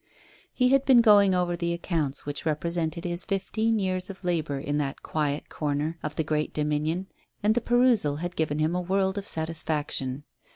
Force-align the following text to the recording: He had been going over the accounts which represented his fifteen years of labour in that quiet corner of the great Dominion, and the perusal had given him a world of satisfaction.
He 0.51 0.69
had 0.69 0.83
been 0.83 1.01
going 1.01 1.35
over 1.35 1.55
the 1.55 1.73
accounts 1.73 2.25
which 2.25 2.43
represented 2.43 3.05
his 3.05 3.23
fifteen 3.23 3.77
years 3.77 4.09
of 4.09 4.23
labour 4.23 4.57
in 4.57 4.79
that 4.79 5.03
quiet 5.03 5.47
corner 5.47 5.99
of 6.01 6.15
the 6.15 6.23
great 6.23 6.55
Dominion, 6.55 7.05
and 7.43 7.53
the 7.53 7.61
perusal 7.61 8.15
had 8.15 8.35
given 8.35 8.57
him 8.57 8.73
a 8.73 8.81
world 8.81 9.19
of 9.19 9.27
satisfaction. 9.27 10.23